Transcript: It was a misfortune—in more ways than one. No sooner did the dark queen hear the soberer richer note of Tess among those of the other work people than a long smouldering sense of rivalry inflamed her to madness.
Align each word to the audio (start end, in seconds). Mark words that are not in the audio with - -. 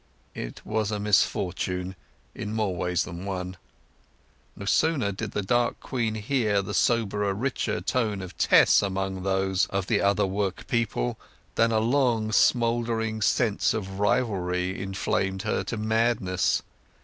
It 0.33 0.65
was 0.65 0.89
a 0.89 0.99
misfortune—in 0.99 2.55
more 2.55 2.75
ways 2.75 3.03
than 3.03 3.23
one. 3.23 3.55
No 4.55 4.65
sooner 4.65 5.11
did 5.11 5.33
the 5.33 5.43
dark 5.43 5.79
queen 5.79 6.15
hear 6.15 6.63
the 6.63 6.73
soberer 6.73 7.35
richer 7.35 7.83
note 7.93 8.23
of 8.23 8.35
Tess 8.35 8.81
among 8.81 9.21
those 9.21 9.67
of 9.67 9.85
the 9.85 10.01
other 10.01 10.25
work 10.25 10.65
people 10.65 11.19
than 11.53 11.71
a 11.71 11.77
long 11.79 12.31
smouldering 12.31 13.21
sense 13.21 13.75
of 13.75 13.99
rivalry 13.99 14.81
inflamed 14.81 15.43
her 15.43 15.63
to 15.65 15.77
madness. 15.77 16.63